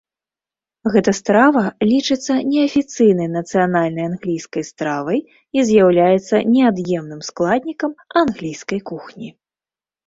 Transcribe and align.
Гэта 0.93 1.11
страва 1.17 1.61
лічыцца 1.91 2.33
неафіцыйнай 2.53 3.29
нацыянальнай 3.37 4.05
англійскай 4.11 4.63
стравай 4.73 5.19
і 5.59 5.67
з'яўляецца 5.69 6.35
неад'емным 6.57 7.21
складнікам 7.31 7.91
англійскай 8.25 8.79
кухні. 8.93 9.29